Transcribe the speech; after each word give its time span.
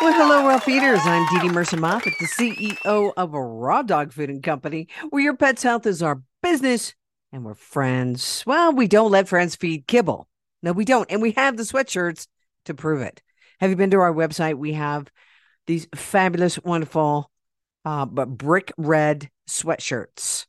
Well, 0.00 0.14
hello, 0.14 0.48
raw 0.48 0.58
feeders. 0.58 1.00
I'm 1.02 1.26
Dee 1.26 1.46
Dee 1.46 1.52
Mercer 1.52 1.76
Moffat, 1.76 2.14
the 2.18 2.24
CEO 2.24 3.12
of 3.18 3.34
Raw 3.34 3.82
Dog 3.82 4.14
Food 4.14 4.30
and 4.30 4.42
Company, 4.42 4.88
where 5.10 5.22
your 5.22 5.36
pet's 5.36 5.62
health 5.62 5.84
is 5.84 6.02
our 6.02 6.22
business 6.42 6.94
and 7.32 7.44
we're 7.44 7.52
friends. 7.52 8.42
Well, 8.46 8.72
we 8.72 8.88
don't 8.88 9.10
let 9.10 9.28
friends 9.28 9.56
feed 9.56 9.86
kibble. 9.86 10.26
No, 10.62 10.72
we 10.72 10.86
don't. 10.86 11.10
And 11.10 11.20
we 11.20 11.32
have 11.32 11.58
the 11.58 11.64
sweatshirts 11.64 12.28
to 12.64 12.72
prove 12.72 13.02
it. 13.02 13.20
Have 13.60 13.68
you 13.68 13.76
been 13.76 13.90
to 13.90 14.00
our 14.00 14.12
website? 14.12 14.54
We 14.54 14.72
have 14.72 15.06
these 15.66 15.86
fabulous, 15.94 16.58
wonderful, 16.58 17.30
uh, 17.84 18.06
but 18.06 18.30
brick 18.30 18.72
red 18.78 19.28
sweatshirts. 19.50 20.46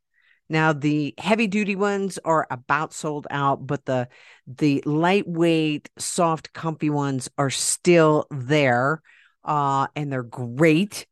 Now 0.48 0.72
the 0.72 1.14
heavy 1.18 1.48
duty 1.48 1.76
ones 1.76 2.18
are 2.23 2.48
about 2.50 2.94
sold 2.94 3.28
out, 3.30 3.68
but 3.68 3.84
the 3.84 4.08
the 4.48 4.81
lightweight, 4.86 5.90
soft, 5.98 6.54
comfy 6.54 6.90
ones 6.90 7.30
are 7.38 7.50
still 7.50 8.28
there 8.31 9.02
uh, 9.44 9.88
and 9.95 10.12
they're 10.12 10.23
great. 10.23 11.05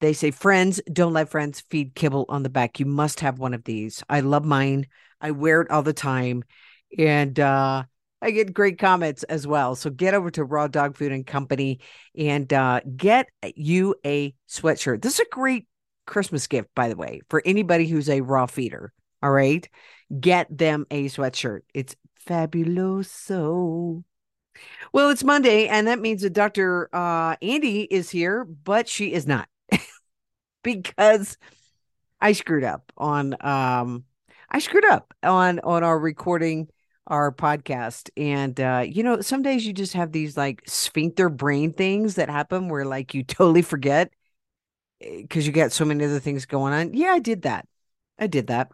They 0.00 0.12
say, 0.12 0.30
friends, 0.32 0.80
don't 0.92 1.12
let 1.12 1.30
friends 1.30 1.62
feed 1.70 1.94
kibble 1.94 2.26
on 2.28 2.42
the 2.42 2.48
back. 2.48 2.80
You 2.80 2.86
must 2.86 3.20
have 3.20 3.38
one 3.38 3.54
of 3.54 3.64
these. 3.64 4.02
I 4.08 4.20
love 4.20 4.44
mine. 4.44 4.86
I 5.20 5.30
wear 5.30 5.60
it 5.60 5.70
all 5.70 5.82
the 5.82 5.92
time. 5.92 6.42
And 6.98 7.38
uh, 7.38 7.84
I 8.20 8.30
get 8.30 8.52
great 8.52 8.78
comments 8.78 9.22
as 9.24 9.46
well. 9.46 9.76
So 9.76 9.90
get 9.90 10.14
over 10.14 10.30
to 10.32 10.44
Raw 10.44 10.66
Dog 10.66 10.96
Food 10.96 11.12
and 11.12 11.26
Company 11.26 11.80
and 12.16 12.52
uh, 12.52 12.80
get 12.96 13.28
you 13.54 13.94
a 14.04 14.34
sweatshirt. 14.48 15.02
This 15.02 15.14
is 15.14 15.20
a 15.20 15.34
great 15.34 15.66
Christmas 16.06 16.46
gift, 16.46 16.68
by 16.74 16.88
the 16.88 16.96
way, 16.96 17.20
for 17.30 17.42
anybody 17.44 17.86
who's 17.86 18.08
a 18.08 18.20
raw 18.20 18.46
feeder. 18.46 18.92
All 19.22 19.30
right. 19.30 19.68
Get 20.18 20.46
them 20.56 20.86
a 20.90 21.06
sweatshirt. 21.06 21.60
It's 21.74 21.94
fabuloso. 22.26 24.02
Well, 24.92 25.10
it's 25.10 25.24
Monday, 25.24 25.68
and 25.68 25.86
that 25.86 26.00
means 26.00 26.22
that 26.22 26.32
Dr. 26.32 26.88
Uh, 26.92 27.36
Andi 27.36 27.86
is 27.90 28.10
here, 28.10 28.44
but 28.44 28.88
she 28.88 29.12
is 29.12 29.26
not. 29.26 29.48
Because 30.62 31.38
I 32.20 32.32
screwed 32.32 32.64
up 32.64 32.92
on 32.96 33.36
um 33.44 34.04
I 34.50 34.60
screwed 34.60 34.84
up 34.86 35.14
on 35.22 35.60
on 35.60 35.84
our 35.84 35.98
recording 35.98 36.68
our 37.06 37.32
podcast. 37.32 38.10
And 38.16 38.60
uh 38.60 38.84
you 38.86 39.02
know 39.02 39.20
some 39.22 39.42
days 39.42 39.66
you 39.66 39.72
just 39.72 39.94
have 39.94 40.12
these 40.12 40.36
like 40.36 40.62
sphincter 40.66 41.28
brain 41.28 41.72
things 41.72 42.16
that 42.16 42.30
happen 42.30 42.68
where 42.68 42.84
like 42.84 43.14
you 43.14 43.24
totally 43.24 43.62
forget 43.62 44.12
because 45.00 45.44
eh, 45.44 45.46
you 45.48 45.52
got 45.52 45.72
so 45.72 45.84
many 45.84 46.04
other 46.04 46.20
things 46.20 46.46
going 46.46 46.72
on. 46.72 46.94
Yeah 46.94 47.12
i 47.12 47.18
did 47.18 47.42
that. 47.42 47.66
I 48.18 48.26
did 48.28 48.48
that 48.48 48.70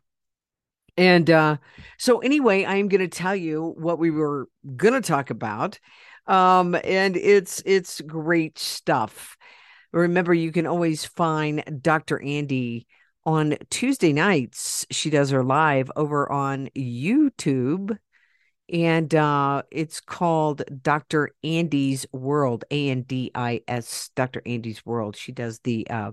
and 0.99 1.31
uh, 1.31 1.57
so, 1.97 2.19
anyway, 2.19 2.65
I 2.65 2.75
am 2.75 2.89
going 2.89 3.01
to 3.01 3.09
tell 3.09 3.37
you 3.37 3.75
what 3.79 4.01
we 4.01 4.11
were 4.11 4.49
going 4.77 4.95
to 4.95 5.01
talk 5.01 5.31
about, 5.31 5.79
um, 6.27 6.75
and 6.75 7.17
it's 7.17 7.63
it's 7.65 8.01
great 8.01 8.59
stuff. 8.59 9.37
Remember, 9.93 10.35
you 10.35 10.51
can 10.51 10.67
always 10.67 11.05
find 11.05 11.63
Dr. 11.81 12.19
Andi 12.19 12.87
on 13.25 13.57
Tuesday 13.71 14.13
nights. 14.13 14.87
She 14.91 15.09
does 15.09 15.31
her 15.31 15.45
live 15.45 15.89
over 15.95 16.31
on 16.33 16.69
YouTube, 16.77 17.97
and 18.69 19.15
uh, 19.15 19.63
it's 19.71 20.01
called 20.01 20.65
Dr. 20.83 21.31
Andi's 21.45 22.07
World. 22.13 22.65
A 22.73 22.91
N 22.91 23.03
D 23.03 23.31
I 23.37 23.61
S. 23.69 24.11
Dr. 24.17 24.43
Andi's 24.45 24.85
World. 24.85 25.15
She 25.15 25.31
does 25.31 25.61
the 25.61 25.87
uh, 25.89 26.11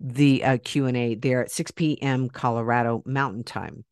the 0.00 0.42
uh, 0.42 0.56
Q&A 0.64 1.14
there 1.14 1.42
at 1.42 1.50
6 1.50 1.72
p.m. 1.72 2.30
Colorado 2.30 3.02
Mountain 3.04 3.44
Time. 3.44 3.84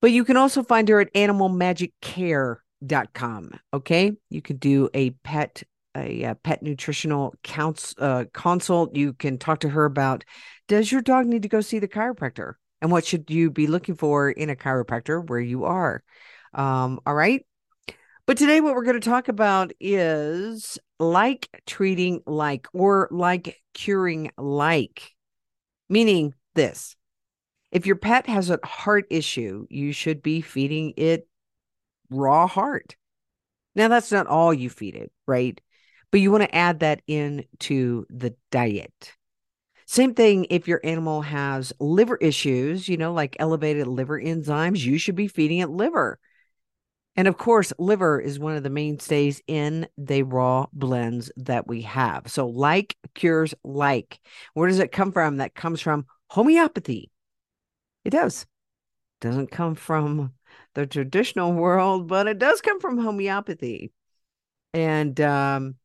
But 0.00 0.12
you 0.12 0.24
can 0.24 0.36
also 0.36 0.62
find 0.62 0.88
her 0.88 1.00
at 1.00 1.12
animalmagiccare.com. 1.14 3.50
Okay. 3.74 4.12
You 4.30 4.42
can 4.42 4.56
do 4.56 4.88
a 4.94 5.10
pet 5.10 5.64
a, 5.96 6.24
a 6.24 6.34
pet 6.34 6.62
nutritional 6.62 7.34
counts, 7.42 7.94
uh, 7.98 8.24
consult. 8.34 8.94
You 8.94 9.14
can 9.14 9.38
talk 9.38 9.60
to 9.60 9.70
her 9.70 9.86
about 9.86 10.24
does 10.68 10.92
your 10.92 11.00
dog 11.00 11.24
need 11.26 11.42
to 11.42 11.48
go 11.48 11.62
see 11.62 11.78
the 11.78 11.88
chiropractor 11.88 12.54
and 12.82 12.90
what 12.90 13.06
should 13.06 13.30
you 13.30 13.50
be 13.50 13.66
looking 13.66 13.94
for 13.94 14.30
in 14.30 14.50
a 14.50 14.56
chiropractor 14.56 15.26
where 15.26 15.40
you 15.40 15.64
are. 15.64 16.02
Um, 16.52 17.00
all 17.06 17.14
right. 17.14 17.45
But 18.26 18.38
today, 18.38 18.60
what 18.60 18.74
we're 18.74 18.82
going 18.82 19.00
to 19.00 19.08
talk 19.08 19.28
about 19.28 19.72
is 19.78 20.78
like 20.98 21.48
treating 21.64 22.22
like 22.26 22.66
or 22.72 23.08
like 23.12 23.62
curing 23.72 24.32
like, 24.36 25.14
meaning 25.88 26.34
this 26.56 26.96
if 27.70 27.86
your 27.86 27.96
pet 27.96 28.26
has 28.26 28.50
a 28.50 28.58
heart 28.64 29.06
issue, 29.10 29.66
you 29.70 29.92
should 29.92 30.22
be 30.22 30.40
feeding 30.40 30.94
it 30.96 31.28
raw 32.10 32.46
heart. 32.46 32.96
Now, 33.74 33.88
that's 33.88 34.10
not 34.10 34.26
all 34.26 34.52
you 34.52 34.70
feed 34.70 34.96
it, 34.96 35.12
right? 35.26 35.60
But 36.10 36.20
you 36.20 36.32
want 36.32 36.44
to 36.44 36.54
add 36.54 36.80
that 36.80 37.02
into 37.06 38.06
the 38.08 38.34
diet. 38.50 39.12
Same 39.86 40.14
thing 40.14 40.46
if 40.50 40.66
your 40.66 40.80
animal 40.82 41.22
has 41.22 41.72
liver 41.78 42.16
issues, 42.16 42.88
you 42.88 42.96
know, 42.96 43.12
like 43.12 43.36
elevated 43.38 43.86
liver 43.86 44.20
enzymes, 44.20 44.84
you 44.84 44.98
should 44.98 45.14
be 45.14 45.28
feeding 45.28 45.58
it 45.58 45.70
liver. 45.70 46.18
And 47.16 47.26
of 47.28 47.38
course, 47.38 47.72
liver 47.78 48.20
is 48.20 48.38
one 48.38 48.56
of 48.56 48.62
the 48.62 48.70
mainstays 48.70 49.40
in 49.46 49.88
the 49.96 50.22
raw 50.22 50.66
blends 50.72 51.30
that 51.36 51.66
we 51.66 51.82
have. 51.82 52.30
So, 52.30 52.46
like 52.46 52.96
cures 53.14 53.54
like. 53.64 54.20
Where 54.52 54.68
does 54.68 54.78
it 54.78 54.92
come 54.92 55.12
from? 55.12 55.38
That 55.38 55.54
comes 55.54 55.80
from 55.80 56.06
homeopathy. 56.28 57.10
It 58.04 58.10
does. 58.10 58.46
Doesn't 59.20 59.50
come 59.50 59.74
from 59.74 60.34
the 60.74 60.86
traditional 60.86 61.52
world, 61.52 62.06
but 62.06 62.28
it 62.28 62.38
does 62.38 62.60
come 62.60 62.80
from 62.80 62.98
homeopathy. 62.98 63.92
And 64.74 65.18
um, 65.22 65.76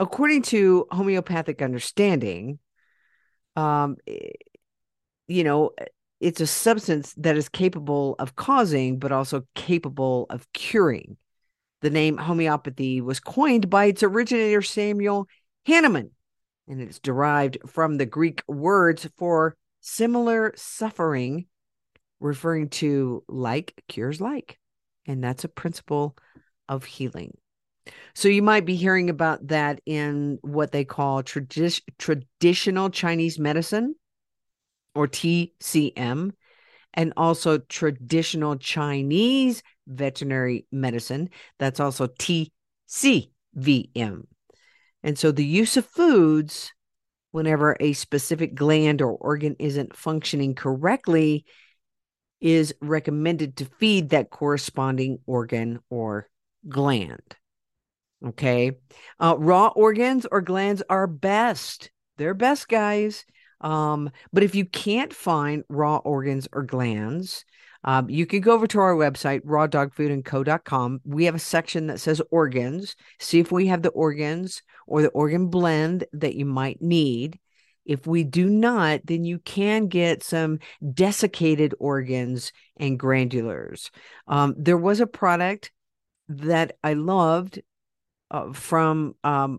according 0.00 0.42
to 0.42 0.86
homeopathic 0.90 1.60
understanding, 1.60 2.58
um, 3.56 3.98
eh, 4.06 4.30
you 5.28 5.44
know, 5.44 5.72
it's 6.24 6.40
a 6.40 6.46
substance 6.46 7.12
that 7.18 7.36
is 7.36 7.50
capable 7.50 8.16
of 8.18 8.34
causing, 8.34 8.98
but 8.98 9.12
also 9.12 9.46
capable 9.54 10.24
of 10.30 10.50
curing. 10.54 11.18
The 11.82 11.90
name 11.90 12.16
homeopathy 12.16 13.02
was 13.02 13.20
coined 13.20 13.68
by 13.68 13.84
its 13.84 14.02
originator, 14.02 14.62
Samuel 14.62 15.28
Hahnemann, 15.66 16.12
and 16.66 16.80
it's 16.80 16.98
derived 16.98 17.58
from 17.66 17.98
the 17.98 18.06
Greek 18.06 18.42
words 18.48 19.06
for 19.18 19.54
similar 19.82 20.54
suffering, 20.56 21.44
referring 22.20 22.70
to 22.70 23.22
like 23.28 23.74
cures 23.88 24.18
like. 24.18 24.58
And 25.04 25.22
that's 25.22 25.44
a 25.44 25.48
principle 25.48 26.16
of 26.70 26.84
healing. 26.84 27.36
So 28.14 28.28
you 28.28 28.40
might 28.40 28.64
be 28.64 28.76
hearing 28.76 29.10
about 29.10 29.48
that 29.48 29.82
in 29.84 30.38
what 30.40 30.72
they 30.72 30.86
call 30.86 31.22
tradi- 31.22 31.82
traditional 31.98 32.88
Chinese 32.88 33.38
medicine 33.38 33.94
or 34.94 35.08
TCM, 35.08 36.32
and 36.94 37.12
also 37.16 37.58
traditional 37.58 38.56
Chinese 38.56 39.62
veterinary 39.86 40.66
medicine. 40.70 41.30
That's 41.58 41.80
also 41.80 42.06
TCVM. 42.06 42.48
And 45.02 45.18
so 45.18 45.32
the 45.32 45.44
use 45.44 45.76
of 45.76 45.84
foods 45.86 46.72
whenever 47.32 47.76
a 47.80 47.92
specific 47.92 48.54
gland 48.54 49.02
or 49.02 49.10
organ 49.10 49.56
isn't 49.58 49.96
functioning 49.96 50.54
correctly 50.54 51.44
is 52.40 52.74
recommended 52.80 53.56
to 53.56 53.64
feed 53.64 54.10
that 54.10 54.30
corresponding 54.30 55.18
organ 55.26 55.80
or 55.90 56.28
gland. 56.68 57.36
Okay. 58.24 58.72
Uh, 59.18 59.34
raw 59.38 59.68
organs 59.68 60.26
or 60.30 60.40
glands 60.40 60.82
are 60.88 61.06
best. 61.06 61.90
They're 62.16 62.34
best, 62.34 62.68
guys. 62.68 63.24
Um, 63.60 64.10
but 64.32 64.42
if 64.42 64.54
you 64.54 64.64
can't 64.66 65.12
find 65.12 65.64
raw 65.68 65.96
organs 65.98 66.48
or 66.52 66.62
glands, 66.62 67.44
um, 67.84 68.08
you 68.08 68.24
can 68.26 68.40
go 68.40 68.52
over 68.52 68.66
to 68.68 68.80
our 68.80 68.94
website, 68.94 69.42
rawdogfoodandco.com. 69.42 71.00
We 71.04 71.26
have 71.26 71.34
a 71.34 71.38
section 71.38 71.86
that 71.88 72.00
says 72.00 72.22
organs. 72.30 72.96
See 73.20 73.40
if 73.40 73.52
we 73.52 73.66
have 73.66 73.82
the 73.82 73.90
organs 73.90 74.62
or 74.86 75.02
the 75.02 75.08
organ 75.08 75.48
blend 75.48 76.04
that 76.14 76.34
you 76.34 76.46
might 76.46 76.80
need. 76.80 77.38
If 77.84 78.06
we 78.06 78.24
do 78.24 78.48
not, 78.48 79.02
then 79.04 79.24
you 79.24 79.38
can 79.38 79.88
get 79.88 80.22
some 80.22 80.60
desiccated 80.92 81.74
organs 81.78 82.52
and 82.78 82.98
glandulars. 82.98 83.90
Um, 84.26 84.54
there 84.56 84.78
was 84.78 85.00
a 85.00 85.06
product 85.06 85.70
that 86.28 86.76
I 86.82 86.94
loved 86.94 87.60
uh, 88.30 88.54
from 88.54 89.14
um, 89.22 89.58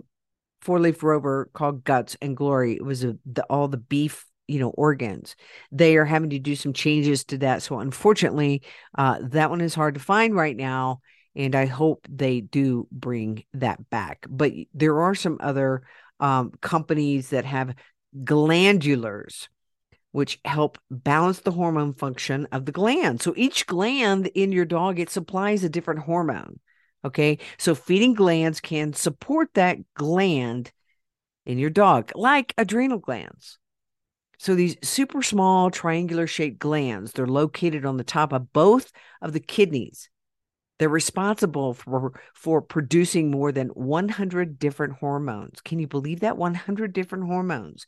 four 0.66 0.80
leaf 0.80 1.04
rover 1.04 1.50
called 1.54 1.84
Guts 1.84 2.18
and 2.22 2.36
Glory. 2.36 2.74
It 2.74 2.84
was 2.84 3.04
a, 3.04 3.16
the, 3.26 3.44
all 3.44 3.68
the 3.68 3.78
beef, 3.78 4.26
you 4.48 4.60
know, 4.60 4.70
organs. 4.70 5.36
They 5.72 5.96
are 5.96 6.06
having 6.06 6.32
to 6.32 6.40
do 6.40 6.56
some 6.56 6.74
changes 6.74 7.24
to 7.26 7.38
that. 7.40 7.62
So 7.62 7.80
unfortunately, 7.80 8.64
uh, 8.98 9.20
that 9.22 9.50
one 9.50 9.62
is 9.62 9.76
hard 9.76 9.94
to 9.94 10.00
find 10.00 10.36
right 10.36 10.58
now. 10.58 11.02
And 11.36 11.54
I 11.54 11.66
hope 11.66 12.08
they 12.10 12.42
do 12.42 12.88
bring 12.92 13.44
that 13.54 13.90
back. 13.90 14.26
But 14.30 14.54
there 14.74 15.02
are 15.02 15.16
some 15.16 15.38
other 15.40 15.84
um, 16.20 16.52
companies 16.62 17.30
that 17.30 17.46
have 17.46 17.76
glandulars 18.24 19.48
which 20.14 20.40
help 20.46 20.78
balance 20.90 21.42
the 21.42 21.52
hormone 21.52 21.92
function 21.94 22.48
of 22.54 22.64
the 22.64 22.72
gland. 22.72 23.22
So 23.22 23.34
each 23.36 23.68
gland 23.68 24.28
in 24.28 24.54
your 24.54 24.64
dog 24.64 24.98
it 24.98 25.10
supplies 25.10 25.66
a 25.66 25.70
different 25.70 26.00
hormone. 26.00 26.62
Okay? 27.06 27.38
So 27.58 27.76
feeding 27.76 28.14
glands 28.14 28.60
can 28.60 28.94
support 28.94 29.50
that 29.54 29.78
gland 29.94 30.72
in 31.46 31.60
your 31.60 31.70
dog 31.70 32.12
like 32.16 32.54
adrenal 32.58 32.98
glands. 32.98 33.60
So 34.38 34.56
these 34.56 34.76
super 34.84 35.22
small 35.22 35.72
triangular 35.72 36.28
shaped 36.28 36.60
glands, 36.60 37.14
they're 37.14 37.28
located 37.28 37.86
on 37.86 37.98
the 37.98 38.04
top 38.04 38.34
of 38.34 38.52
both 38.52 38.92
of 39.22 39.32
the 39.32 39.40
kidneys. 39.40 40.10
They're 40.78 40.90
responsible 40.90 41.74
for, 41.74 42.20
for 42.34 42.62
producing 42.62 43.32
more 43.32 43.54
than 43.54 43.70
100 43.70 44.60
different 44.60 44.94
hormones. 44.94 45.62
Can 45.62 45.80
you 45.80 45.88
believe 45.88 46.20
that? 46.20 46.38
100 46.38 46.92
different 46.92 47.26
hormones. 47.26 47.86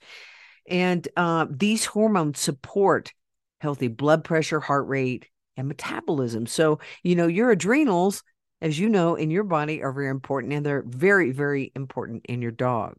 And 0.69 1.06
uh, 1.18 1.48
these 1.50 1.86
hormones 1.86 2.40
support 2.40 3.12
healthy 3.60 3.88
blood 3.88 4.24
pressure, 4.24 4.60
heart 4.60 4.88
rate, 4.88 5.28
and 5.58 5.68
metabolism. 5.68 6.46
So, 6.46 6.80
you 7.04 7.16
know, 7.16 7.28
your 7.28 7.52
adrenals, 7.52 8.24
as 8.62 8.80
you 8.80 8.89
know, 8.89 9.15
in 9.15 9.30
your 9.30 9.44
body 9.44 9.83
are 9.83 9.92
very 9.92 10.09
important 10.09 10.54
and 10.54 10.65
they're 10.65 10.83
very, 10.86 11.31
very 11.31 11.71
important 11.75 12.25
in 12.25 12.42
your 12.42 12.51
dog. 12.51 12.95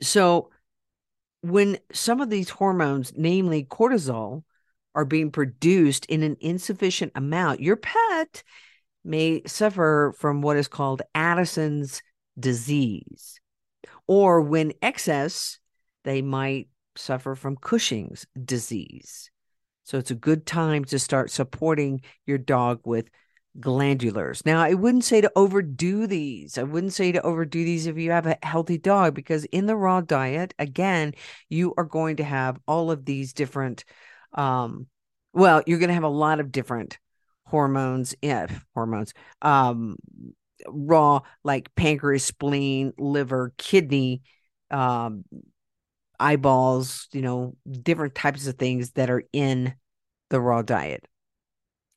So, 0.00 0.50
when 1.42 1.78
some 1.92 2.20
of 2.20 2.30
these 2.30 2.50
hormones, 2.50 3.12
namely 3.16 3.64
cortisol, 3.64 4.42
are 4.94 5.04
being 5.04 5.30
produced 5.30 6.06
in 6.06 6.22
an 6.22 6.36
insufficient 6.40 7.12
amount, 7.14 7.60
your 7.60 7.76
pet 7.76 8.42
may 9.04 9.42
suffer 9.46 10.12
from 10.18 10.42
what 10.42 10.56
is 10.56 10.66
called 10.66 11.02
Addison's 11.14 12.02
disease. 12.38 13.40
Or 14.06 14.40
when 14.40 14.72
excess 14.82 15.58
they 16.04 16.22
might 16.22 16.68
suffer 16.96 17.34
from 17.34 17.56
Cushing's 17.56 18.26
disease. 18.44 19.30
So 19.84 19.98
it's 19.98 20.10
a 20.10 20.16
good 20.16 20.46
time 20.46 20.84
to 20.86 20.98
start 20.98 21.30
supporting 21.30 22.02
your 22.26 22.38
dog 22.38 22.80
with 22.84 23.08
glandulars. 23.60 24.44
Now, 24.46 24.60
I 24.60 24.74
wouldn't 24.74 25.04
say 25.04 25.20
to 25.20 25.32
overdo 25.34 26.06
these. 26.06 26.58
I 26.58 26.62
wouldn't 26.62 26.92
say 26.92 27.12
to 27.12 27.22
overdo 27.22 27.64
these 27.64 27.86
if 27.86 27.98
you 27.98 28.10
have 28.10 28.26
a 28.26 28.38
healthy 28.42 28.78
dog, 28.78 29.14
because 29.14 29.44
in 29.46 29.66
the 29.66 29.76
raw 29.76 30.00
diet, 30.00 30.54
again, 30.58 31.14
you 31.48 31.74
are 31.76 31.84
going 31.84 32.16
to 32.16 32.24
have 32.24 32.58
all 32.66 32.90
of 32.90 33.04
these 33.04 33.32
different, 33.32 33.84
um, 34.32 34.86
well, 35.32 35.62
you're 35.66 35.78
going 35.78 35.88
to 35.88 35.94
have 35.94 36.04
a 36.04 36.08
lot 36.08 36.40
of 36.40 36.52
different 36.52 36.98
hormones, 37.44 38.14
yeah, 38.22 38.46
hormones, 38.74 39.12
um, 39.42 39.96
raw 40.66 41.20
like 41.44 41.74
pancreas, 41.74 42.24
spleen, 42.24 42.92
liver, 42.98 43.52
kidney, 43.58 44.22
um, 44.70 45.24
eyeballs, 46.20 47.08
you 47.12 47.22
know, 47.22 47.56
different 47.82 48.14
types 48.14 48.46
of 48.46 48.56
things 48.56 48.90
that 48.92 49.08
are 49.08 49.22
in 49.32 49.74
the 50.30 50.40
raw 50.40 50.62
diet. 50.62 51.06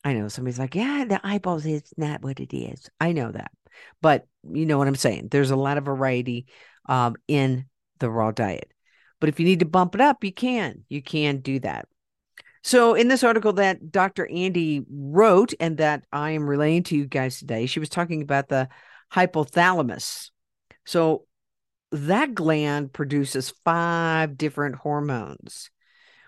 I 0.04 0.14
know 0.14 0.28
somebody's 0.28 0.58
like, 0.58 0.74
yeah, 0.74 1.04
the 1.08 1.20
eyeballs 1.24 1.66
is 1.66 1.92
not 1.96 2.22
what 2.22 2.40
it 2.40 2.54
is. 2.54 2.88
I 3.00 3.12
know 3.12 3.30
that. 3.30 3.52
But 4.00 4.26
you 4.42 4.66
know 4.66 4.78
what 4.78 4.88
I'm 4.88 4.96
saying? 4.96 5.28
There's 5.30 5.50
a 5.50 5.56
lot 5.56 5.78
of 5.78 5.84
variety 5.84 6.46
um, 6.88 7.16
in 7.28 7.66
the 7.98 8.10
raw 8.10 8.32
diet. 8.32 8.70
But 9.20 9.28
if 9.28 9.38
you 9.38 9.46
need 9.46 9.60
to 9.60 9.66
bump 9.66 9.94
it 9.94 10.00
up, 10.00 10.24
you 10.24 10.32
can. 10.32 10.84
You 10.88 11.00
can 11.02 11.38
do 11.38 11.60
that. 11.60 11.86
So, 12.64 12.94
in 12.94 13.08
this 13.08 13.24
article 13.24 13.54
that 13.54 13.90
Dr. 13.90 14.28
Andi 14.30 14.84
wrote 14.88 15.52
and 15.58 15.78
that 15.78 16.04
I 16.12 16.32
am 16.32 16.48
relaying 16.48 16.84
to 16.84 16.96
you 16.96 17.06
guys 17.06 17.38
today, 17.38 17.66
she 17.66 17.80
was 17.80 17.88
talking 17.88 18.22
about 18.22 18.48
the 18.48 18.68
hypothalamus. 19.12 20.30
So, 20.84 21.26
that 21.90 22.34
gland 22.34 22.92
produces 22.92 23.52
five 23.64 24.38
different 24.38 24.76
hormones. 24.76 25.70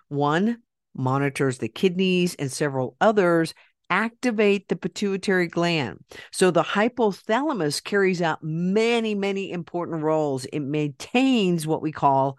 One 0.08 0.58
monitors 0.96 1.58
the 1.58 1.68
kidneys, 1.68 2.34
and 2.36 2.50
several 2.50 2.96
others 3.00 3.54
activate 3.90 4.68
the 4.68 4.76
pituitary 4.76 5.46
gland. 5.46 5.98
So 6.32 6.50
the 6.50 6.62
hypothalamus 6.62 7.84
carries 7.84 8.22
out 8.22 8.38
many, 8.42 9.14
many 9.14 9.52
important 9.52 10.02
roles. 10.02 10.46
It 10.46 10.60
maintains 10.60 11.66
what 11.66 11.82
we 11.82 11.92
call 11.92 12.38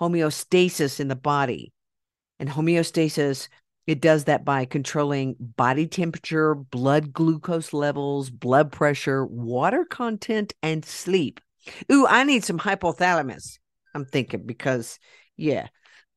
homeostasis 0.00 1.00
in 1.00 1.08
the 1.08 1.16
body. 1.16 1.72
And 2.38 2.48
homeostasis, 2.48 3.48
it 3.86 4.00
does 4.00 4.24
that 4.24 4.44
by 4.44 4.66
controlling 4.66 5.36
body 5.38 5.86
temperature, 5.86 6.54
blood 6.54 7.12
glucose 7.12 7.72
levels, 7.72 8.28
blood 8.28 8.70
pressure, 8.70 9.24
water 9.24 9.84
content, 9.84 10.52
and 10.62 10.84
sleep. 10.84 11.40
Ooh, 11.90 12.06
I 12.06 12.24
need 12.24 12.44
some 12.44 12.58
hypothalamus. 12.58 13.58
I'm 13.94 14.04
thinking 14.04 14.44
because, 14.44 14.98
yeah, 15.36 15.68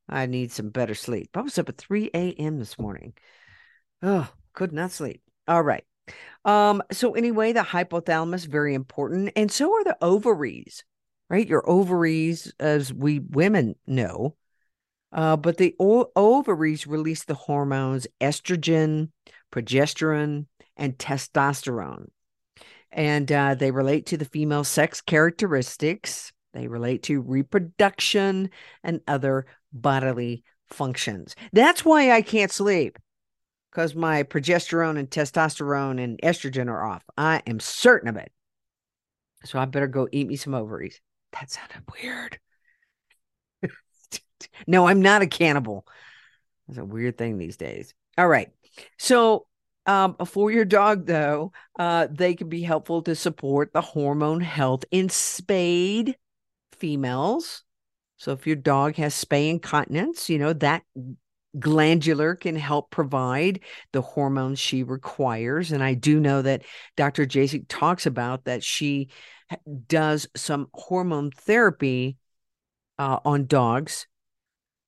I 0.09 0.25
need 0.25 0.51
some 0.51 0.69
better 0.69 0.95
sleep. 0.95 1.29
I 1.35 1.41
was 1.41 1.57
up 1.57 1.69
at 1.69 1.77
3 1.77 2.09
a.m. 2.13 2.59
this 2.59 2.79
morning. 2.79 3.13
Oh, 4.01 4.31
could 4.53 4.73
not 4.73 4.91
sleep. 4.91 5.21
All 5.47 5.61
right. 5.61 5.85
Um, 6.45 6.81
so 6.91 7.13
anyway, 7.13 7.53
the 7.53 7.61
hypothalamus 7.61 8.47
very 8.47 8.73
important, 8.73 9.31
and 9.35 9.51
so 9.51 9.71
are 9.73 9.83
the 9.83 9.97
ovaries, 10.01 10.83
right? 11.29 11.47
Your 11.47 11.69
ovaries, 11.69 12.51
as 12.59 12.94
we 12.94 13.19
women 13.19 13.75
know, 13.85 14.35
uh, 15.11 15.38
but 15.38 15.57
the 15.57 15.75
o- 15.79 16.12
ovaries 16.15 16.88
release 16.88 17.23
the 17.23 17.35
hormones 17.35 18.07
estrogen, 18.21 19.12
progesterone, 19.51 20.47
and 20.75 20.97
testosterone 20.97 22.07
and 22.91 23.31
uh, 23.31 23.55
they 23.55 23.71
relate 23.71 24.07
to 24.07 24.17
the 24.17 24.25
female 24.25 24.63
sex 24.63 25.01
characteristics. 25.01 26.31
They 26.53 26.67
relate 26.67 27.03
to 27.03 27.21
reproduction 27.21 28.50
and 28.83 29.01
other 29.07 29.45
bodily 29.71 30.44
functions. 30.68 31.36
That's 31.54 31.83
why 31.83 32.12
I 32.12 32.21
can't 32.21 32.51
sleep 32.51 32.98
because 33.71 33.95
my 33.95 34.24
progesterone 34.24 34.98
and 34.98 35.10
testosterone 35.10 36.01
and 36.04 36.19
estrogen 36.21 36.68
are 36.68 36.83
off. 36.83 37.04
I 37.18 37.42
am 37.45 37.60
certain 37.60 38.10
of 38.10 38.18
it. 38.18 38.31
So 39.45 39.60
I 39.60 39.66
better 39.66 39.88
go 39.88 40.07
eat 40.12 40.27
me 40.27 40.36
some 40.36 40.54
ovaries. 40.54 41.00
That 41.34 41.51
sounded 41.51 41.84
weird. 42.01 42.39
no, 44.67 44.88
I'm 44.88 45.01
not 45.01 45.22
a 45.22 45.27
cannibal. 45.27 45.86
That's 46.67 46.79
a 46.79 46.86
weird 46.86 47.17
thing 47.17 47.38
these 47.38 47.58
days. 47.58 47.93
All 48.17 48.27
right. 48.27 48.50
So 48.98 49.46
um, 49.86 50.15
for 50.25 50.51
your 50.51 50.65
dog, 50.65 51.05
though, 51.05 51.51
uh, 51.77 52.08
they 52.12 52.36
can 52.36 52.50
be 52.50 52.62
helpful 52.62 53.01
to 53.03 53.15
support 53.15 53.72
the 53.74 53.82
hormone 53.82 54.41
health 54.41 54.84
in 54.91 55.10
spayed 55.10 56.15
females. 56.74 57.63
So 58.19 58.31
if 58.33 58.45
your 58.45 58.55
dog 58.55 58.95
has 58.95 59.13
spay 59.15 59.49
incontinence, 59.49 60.29
you 60.29 60.38
know, 60.38 60.53
that 60.53 60.83
glandular 61.57 62.35
can 62.35 62.55
help 62.55 62.91
provide 62.91 63.61
the 63.91 64.01
hormones 64.01 64.59
she 64.59 64.83
requires. 64.83 65.71
And 65.71 65.83
I 65.83 65.95
do 65.95 66.19
know 66.19 66.43
that 66.43 66.61
Dr. 66.95 67.25
Jasek 67.25 67.65
talks 67.67 68.05
about 68.05 68.45
that 68.45 68.63
she 68.63 69.09
does 69.88 70.27
some 70.35 70.67
hormone 70.75 71.31
therapy 71.31 72.17
uh, 72.99 73.19
on 73.25 73.47
dogs 73.47 74.05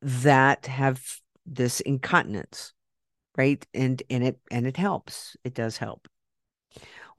that 0.03 0.67
have 0.67 1.01
this 1.47 1.79
incontinence 1.79 2.73
right? 3.37 3.65
And 3.73 4.01
and 4.09 4.23
it 4.23 4.39
and 4.49 4.67
it 4.67 4.77
helps. 4.77 5.35
It 5.43 5.53
does 5.53 5.77
help. 5.77 6.07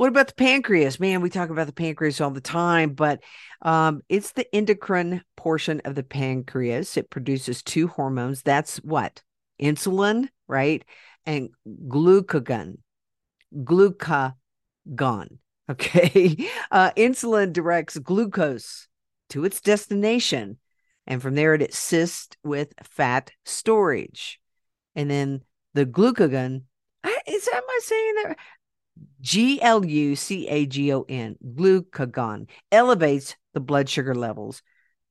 What 0.03 0.09
about 0.09 0.27
the 0.27 0.35
pancreas? 0.35 0.99
Man, 0.99 1.21
we 1.21 1.31
talk 1.31 1.49
about 1.49 1.69
the 1.69 1.73
pancreas 1.73 2.21
all 2.21 2.33
the 2.33 2.41
time, 2.41 2.95
but 2.95 3.23
um, 3.61 4.03
it's 4.09 4.33
the 4.33 4.53
endocrine 4.53 5.23
portion 5.37 5.81
of 5.85 5.95
the 5.95 6.03
pancreas. 6.03 6.97
It 6.97 7.09
produces 7.09 7.63
two 7.63 7.87
hormones. 7.87 8.43
That's 8.43 8.79
what 8.79 9.23
insulin, 9.63 10.29
right, 10.49 10.85
and 11.25 11.51
glucagon. 11.87 12.79
Glucagon. 13.55 14.35
Okay, 15.71 16.37
uh, 16.73 16.91
insulin 16.97 17.53
directs 17.53 17.97
glucose 17.97 18.89
to 19.29 19.45
its 19.45 19.61
destination, 19.61 20.59
and 21.07 21.23
from 21.23 21.37
there 21.37 21.55
it 21.55 21.63
assists 21.63 22.37
with 22.43 22.75
fat 22.83 23.31
storage, 23.45 24.41
and 24.97 25.09
then 25.09 25.43
the 25.75 25.87
glucagon. 25.87 26.63
Is 27.29 27.45
that 27.45 27.63
my 27.65 27.79
saying 27.81 28.15
that? 28.25 28.37
G 29.23 29.63
L 29.63 29.85
U 29.85 30.17
C 30.17 30.49
A 30.49 30.67
G 30.67 30.93
O 30.93 31.05
N, 31.09 31.37
glucagon, 31.45 32.49
elevates 32.71 33.37
the 33.55 33.61
blood 33.61 33.89
sugar 33.89 34.15
levels 34.15 34.63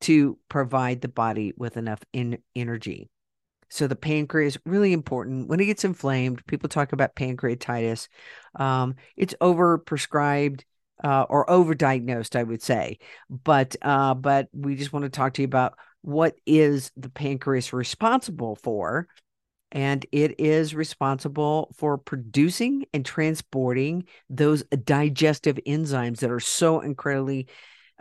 to 0.01 0.37
provide 0.49 1.01
the 1.01 1.07
body 1.07 1.53
with 1.55 1.77
enough 1.77 2.03
in 2.11 2.39
energy. 2.55 3.09
So 3.69 3.87
the 3.87 3.95
pancreas 3.95 4.57
really 4.65 4.91
important. 4.91 5.47
When 5.47 5.61
it 5.61 5.65
gets 5.65 5.85
inflamed, 5.85 6.45
people 6.45 6.67
talk 6.67 6.91
about 6.91 7.15
pancreatitis. 7.15 8.09
Um, 8.55 8.95
it's 9.15 9.33
overprescribed 9.39 10.63
uh, 11.01 11.25
or 11.29 11.45
overdiagnosed, 11.45 12.35
I 12.35 12.43
would 12.43 12.61
say. 12.61 12.99
But 13.29 13.77
uh, 13.81 14.13
but 14.15 14.49
we 14.51 14.75
just 14.75 14.91
want 14.91 15.03
to 15.03 15.09
talk 15.09 15.35
to 15.35 15.41
you 15.41 15.45
about 15.45 15.75
what 16.01 16.35
is 16.45 16.91
the 16.97 17.09
pancreas 17.09 17.71
responsible 17.71 18.55
for, 18.55 19.07
and 19.71 20.05
it 20.11 20.39
is 20.39 20.75
responsible 20.75 21.73
for 21.77 21.97
producing 21.97 22.85
and 22.93 23.05
transporting 23.05 24.05
those 24.29 24.63
digestive 24.63 25.59
enzymes 25.65 26.19
that 26.19 26.31
are 26.31 26.39
so 26.39 26.81
incredibly 26.81 27.47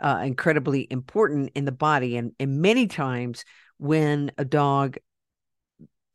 uh, 0.01 0.21
incredibly 0.23 0.87
important 0.89 1.51
in 1.53 1.65
the 1.65 1.71
body. 1.71 2.17
And, 2.17 2.33
and 2.39 2.59
many 2.59 2.87
times 2.87 3.45
when 3.77 4.31
a 4.37 4.43
dog 4.43 4.97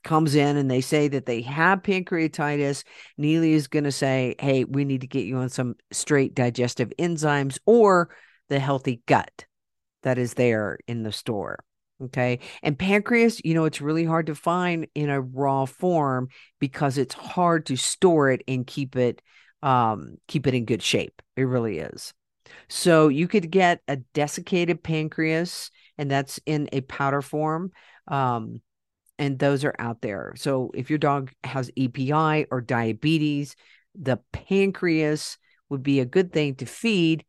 comes 0.03 0.35
in 0.35 0.57
and 0.57 0.71
they 0.71 0.81
say 0.81 1.09
that 1.09 1.27
they 1.27 1.43
have 1.43 1.83
pancreatitis, 1.83 2.85
Neely 3.17 3.53
is 3.53 3.69
going 3.69 3.85
to 3.85 3.93
say, 3.93 4.35
Hey, 4.39 4.65
we 4.65 4.85
need 4.85 5.03
to 5.03 5.07
get 5.07 5.25
you 5.25 5.37
on 5.39 5.49
some 5.49 5.77
straight 5.93 6.35
digestive 6.35 6.93
enzymes 6.99 7.59
or 7.67 8.11
the 8.49 8.59
healthy 8.59 9.03
gut 9.07 9.47
that 10.03 10.19
is 10.19 10.35
there 10.35 10.79
in 10.87 11.03
the 11.03 11.13
store. 11.13 11.59
Okay. 12.03 12.41
And 12.63 12.79
pancreas, 12.79 13.41
you 13.43 13.55
know, 13.55 13.65
it's 13.65 13.81
really 13.81 14.05
hard 14.05 14.27
to 14.27 14.35
find 14.35 14.87
in 14.95 15.09
a 15.09 15.21
raw 15.21 15.65
form 15.65 16.29
because 16.61 16.99
it's 16.99 17.15
hard 17.15 17.67
to 17.67 17.77
store 17.77 18.31
it 18.31 18.43
and 18.47 18.67
keep 18.67 18.97
it 18.97 19.23
um 19.63 20.19
keep 20.29 20.47
it 20.47 20.55
in 20.55 20.67
good 20.67 20.83
shape. 20.83 21.23
It 21.37 21.45
really 21.45 21.79
is. 21.79 22.13
So 22.69 23.09
you 23.09 23.27
could 23.29 23.51
get 23.51 23.81
a 23.89 23.97
desiccated 23.97 24.83
pancreas 24.83 25.71
and 25.97 26.11
that's 26.11 26.39
in 26.45 26.69
a 26.73 26.83
powder 26.83 27.23
form. 27.23 27.73
Um 28.09 28.61
and 29.19 29.39
those 29.39 29.65
are 29.65 29.75
out 29.79 30.03
there. 30.03 30.35
So 30.37 30.71
if 30.75 30.91
your 30.91 30.99
dog 30.99 31.33
has 31.43 31.71
EPI 31.77 32.47
or 32.51 32.61
diabetes, 32.61 33.57
the 33.95 34.19
pancreas 34.33 35.39
would 35.71 35.83
be 35.83 36.01
a 36.01 36.05
good 36.05 36.33
thing 36.33 36.57
to 36.57 36.67
feed 36.67 37.25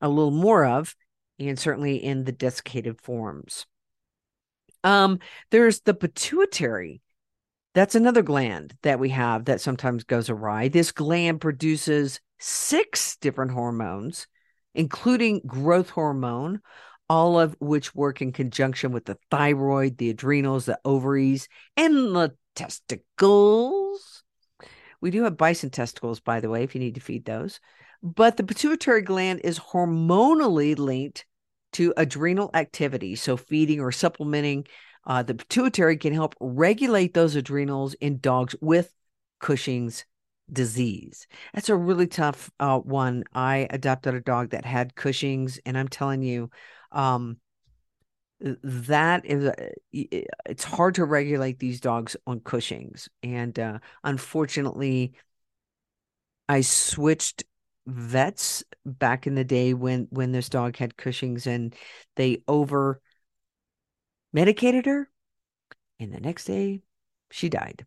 a 0.00 0.08
little 0.08 0.30
more 0.30 0.64
of 0.64 0.94
and 1.40 1.58
certainly 1.58 1.96
in 1.96 2.22
the 2.22 2.32
desiccated 2.32 3.00
forms. 3.00 3.66
Um, 4.84 5.18
there's 5.50 5.80
the 5.80 5.94
pituitary. 5.94 7.00
That's 7.74 7.96
another 7.96 8.22
gland 8.22 8.76
that 8.82 9.00
we 9.00 9.08
have 9.08 9.46
that 9.46 9.60
sometimes 9.60 10.04
goes 10.04 10.30
awry. 10.30 10.68
This 10.68 10.92
gland 10.92 11.40
produces 11.40 12.20
six 12.38 13.16
different 13.16 13.50
hormones, 13.50 14.28
including 14.74 15.40
growth 15.44 15.90
hormone, 15.90 16.60
all 17.08 17.40
of 17.40 17.56
which 17.58 17.94
work 17.94 18.22
in 18.22 18.30
conjunction 18.32 18.92
with 18.92 19.06
the 19.06 19.18
thyroid, 19.30 19.98
the 19.98 20.10
adrenals, 20.10 20.66
the 20.66 20.78
ovaries, 20.84 21.48
and 21.76 22.14
the 22.14 22.34
testicles. 22.54 24.22
We 25.00 25.10
do 25.10 25.24
have 25.24 25.36
bison 25.36 25.70
testicles, 25.70 26.20
by 26.20 26.40
the 26.40 26.48
way, 26.48 26.62
if 26.62 26.74
you 26.74 26.80
need 26.80 26.94
to 26.94 27.00
feed 27.00 27.24
those. 27.24 27.58
But 28.02 28.36
the 28.36 28.44
pituitary 28.44 29.02
gland 29.02 29.40
is 29.44 29.58
hormonally 29.58 30.78
linked 30.78 31.26
to 31.74 31.94
adrenal 31.96 32.50
activity. 32.54 33.14
So, 33.16 33.36
feeding 33.36 33.80
or 33.80 33.92
supplementing 33.92 34.66
uh, 35.06 35.22
the 35.22 35.34
pituitary 35.34 35.96
can 35.96 36.14
help 36.14 36.34
regulate 36.40 37.14
those 37.14 37.36
adrenals 37.36 37.94
in 37.94 38.20
dogs 38.20 38.54
with 38.60 38.90
Cushing's 39.38 40.06
disease. 40.50 41.26
That's 41.52 41.68
a 41.68 41.76
really 41.76 42.06
tough 42.06 42.50
uh, 42.58 42.78
one. 42.78 43.24
I 43.34 43.66
adopted 43.70 44.14
a 44.14 44.20
dog 44.20 44.50
that 44.50 44.64
had 44.64 44.94
Cushing's, 44.94 45.58
and 45.66 45.76
I'm 45.76 45.88
telling 45.88 46.22
you, 46.22 46.50
um, 46.92 47.38
that 48.40 49.24
is 49.24 49.50
it's 49.92 50.64
hard 50.64 50.96
to 50.96 51.04
regulate 51.04 51.58
these 51.58 51.80
dogs 51.80 52.16
on 52.26 52.40
Cushing's, 52.40 53.08
and 53.22 53.58
uh, 53.58 53.78
unfortunately, 54.02 55.14
I 56.48 56.60
switched 56.60 57.44
vets 57.86 58.64
back 58.86 59.26
in 59.26 59.34
the 59.34 59.44
day 59.44 59.74
when 59.74 60.06
when 60.10 60.32
this 60.32 60.48
dog 60.48 60.76
had 60.76 60.96
Cushing's 60.96 61.46
and 61.46 61.74
they 62.16 62.42
over 62.48 63.00
medicated 64.32 64.86
her 64.86 65.10
and 66.00 66.12
the 66.12 66.20
next 66.20 66.44
day 66.44 66.80
she 67.30 67.48
died. 67.48 67.86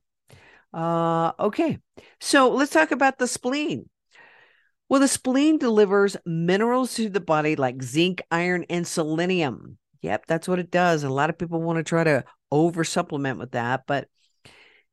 Uh 0.74 1.32
okay. 1.40 1.80
So 2.20 2.50
let's 2.50 2.72
talk 2.72 2.92
about 2.92 3.18
the 3.18 3.28
spleen. 3.28 3.90
Well, 4.90 5.02
the 5.02 5.08
spleen 5.08 5.58
delivers 5.58 6.16
minerals 6.26 6.94
to 6.96 7.10
the 7.10 7.20
body 7.20 7.56
like 7.56 7.84
zinc, 7.84 8.22
iron, 8.32 8.66
and 8.70 8.88
selenium. 8.88 9.78
Yep, 10.02 10.28
that's 10.28 10.48
what 10.48 10.60
it 10.60 10.72
does. 10.72 11.04
A 11.04 11.10
lot 11.10 11.30
of 11.30 11.38
people 11.38 11.62
want 11.62 11.78
to 11.78 11.84
try 11.84 12.04
to 12.04 12.24
over 12.52 12.84
supplement 12.84 13.40
with 13.40 13.52
that, 13.52 13.84
but 13.86 14.08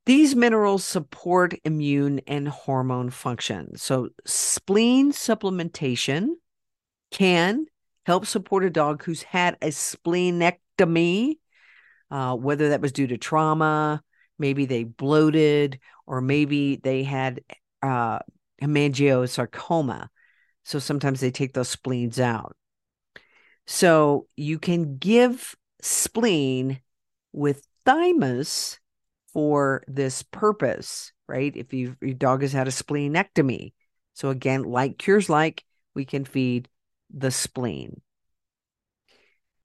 these 0.05 0.35
minerals 0.35 0.85
support 0.85 1.55
immune 1.63 2.21
and 2.27 2.47
hormone 2.47 3.09
function. 3.09 3.75
So, 3.75 4.09
spleen 4.25 5.11
supplementation 5.11 6.29
can 7.11 7.65
help 8.05 8.25
support 8.27 8.63
a 8.63 8.69
dog 8.69 9.03
who's 9.03 9.23
had 9.23 9.57
a 9.61 9.69
splenectomy, 9.69 11.37
uh, 12.11 12.35
whether 12.35 12.69
that 12.69 12.81
was 12.81 12.91
due 12.91 13.07
to 13.07 13.17
trauma, 13.17 14.03
maybe 14.37 14.65
they 14.65 14.83
bloated, 14.83 15.79
or 16.05 16.21
maybe 16.21 16.75
they 16.75 17.03
had 17.03 17.41
uh, 17.81 18.19
hemangiosarcoma. 18.61 20.09
So, 20.63 20.77
sometimes 20.77 21.19
they 21.19 21.31
take 21.31 21.53
those 21.53 21.69
spleens 21.69 22.19
out. 22.19 22.55
So, 23.65 24.27
you 24.35 24.59
can 24.59 24.97
give 24.97 25.55
spleen 25.81 26.79
with 27.33 27.67
thymus 27.85 28.79
for 29.35 29.83
this 29.85 30.23
purpose, 30.23 31.11
right? 31.27 31.51
If 31.57 31.73
you 31.73 31.97
your 32.01 32.13
dog 32.13 32.41
has 32.41 32.53
had 32.53 32.69
a 32.69 32.71
spleenectomy. 32.71 33.73
So 34.13 34.29
again, 34.29 34.63
like 34.63 34.97
cures 34.97 35.27
like, 35.27 35.65
we 35.93 36.05
can 36.05 36.23
feed 36.23 36.69
the 37.13 37.31
spleen. 37.31 38.01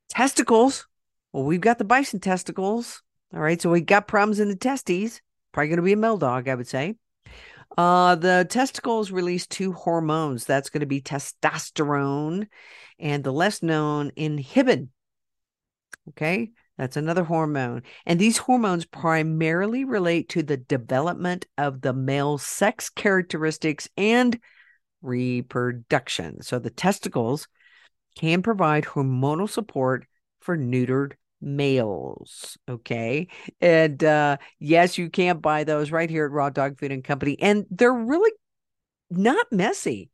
Testicles. 0.09 0.89
Well, 1.33 1.45
we've 1.45 1.61
got 1.61 1.79
the 1.79 1.85
bison 1.85 2.19
testicles. 2.19 3.01
All 3.33 3.39
right. 3.39 3.63
So 3.63 3.71
we 3.71 3.81
got 3.81 4.09
problems 4.09 4.41
in 4.41 4.49
the 4.49 4.57
testes. 4.57 5.23
Probably 5.53 5.69
going 5.69 5.77
to 5.77 5.83
be 5.83 5.93
a 5.93 5.97
male 5.97 6.19
dog, 6.19 6.49
I 6.49 6.57
would 6.57 6.67
say. 6.67 6.97
Uh, 7.79 8.17
the 8.17 8.45
testicles 8.51 9.13
release 9.13 9.47
two 9.47 9.73
hormones. 9.73 10.47
That's 10.47 10.71
going 10.71 10.81
to 10.81 10.87
be 10.87 11.01
testosterone 11.01 12.49
and 12.99 13.23
the 13.23 13.33
less 13.33 13.63
known 13.63 14.11
inhibin. 14.17 14.89
Okay. 16.09 16.51
That's 16.81 16.97
another 16.97 17.25
hormone. 17.25 17.83
And 18.07 18.19
these 18.19 18.39
hormones 18.39 18.87
primarily 18.87 19.85
relate 19.85 20.31
to 20.31 20.43
the 20.43 20.57
development 20.57 21.45
of 21.59 21.83
the 21.83 21.93
male 21.93 22.39
sex 22.39 22.89
characteristics 22.89 23.87
and 23.99 24.41
reproduction. 25.03 26.41
So 26.41 26.59
the 26.59 26.71
testicles 26.71 27.49
can 28.17 28.41
provide 28.41 28.85
hormonal 28.85 29.47
support 29.47 30.07
for 30.41 30.57
neutered 30.57 31.13
males. 31.43 32.57
Okay. 32.67 33.29
And 33.61 34.03
uh, 34.03 34.39
yes, 34.59 34.97
you 34.97 35.11
can 35.11 35.37
buy 35.37 35.65
those 35.65 35.91
right 35.91 36.09
here 36.09 36.25
at 36.25 36.33
Raw 36.33 36.49
Dog 36.49 36.79
Food 36.79 36.93
and 36.93 37.05
Company. 37.05 37.37
And 37.43 37.67
they're 37.71 37.93
really 37.93 38.33
not 39.11 39.53
messy. 39.53 40.09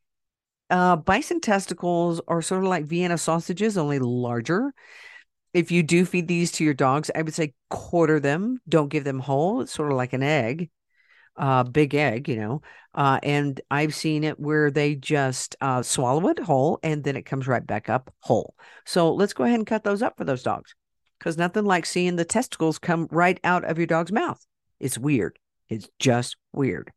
Uh, 0.68 0.96
bison 0.96 1.40
testicles 1.40 2.20
are 2.26 2.42
sort 2.42 2.64
of 2.64 2.68
like 2.68 2.87
Vienna 2.87 3.18
sausages, 3.18 3.78
only 3.78 4.00
larger 4.00 4.75
if 5.56 5.70
you 5.70 5.82
do 5.82 6.04
feed 6.04 6.28
these 6.28 6.52
to 6.52 6.64
your 6.64 6.75
dogs, 6.75 7.10
I 7.14 7.22
would 7.22 7.32
say 7.32 7.54
quarter 7.70 8.20
them. 8.20 8.60
Don't 8.68 8.90
give 8.90 9.04
them 9.04 9.20
whole. 9.20 9.62
It's 9.62 9.72
sort 9.72 9.90
of 9.90 9.96
like 9.96 10.12
an 10.12 10.22
egg, 10.22 10.68
uh, 11.38 11.64
big 11.64 11.94
egg, 11.94 12.28
you 12.28 12.36
know. 12.36 12.60
Uh, 12.94 13.18
and 13.22 13.58
I've 13.70 13.94
seen 13.94 14.22
it 14.22 14.38
where 14.38 14.70
they 14.70 14.96
just 14.96 15.56
uh, 15.62 15.82
swallow 15.82 16.28
it 16.28 16.38
whole 16.38 16.78
and 16.82 17.02
then 17.02 17.16
it 17.16 17.25
comes 17.25 17.46
right 17.46 17.66
back 17.66 17.88
up 17.88 18.12
whole. 18.20 18.54
So 18.84 19.14
let's 19.14 19.32
go 19.32 19.44
ahead 19.44 19.58
and 19.58 19.66
cut 19.66 19.82
those 19.82 20.02
up 20.02 20.18
for 20.18 20.25
those 20.25 20.42
dogs 20.42 20.75
because 21.18 21.38
nothing 21.38 21.64
like 21.64 21.86
seeing 21.86 22.16
the 22.16 22.26
testicles 22.26 22.78
come 22.78 23.08
right 23.10 23.40
out 23.42 23.64
of 23.64 23.78
your 23.78 23.86
dog's 23.86 24.12
mouth. 24.12 24.44
It's 24.78 24.98
weird. 24.98 25.38
It's 25.70 25.88
just 25.98 26.36
weird. 26.52 26.92